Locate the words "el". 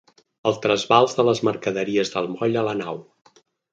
0.51-0.55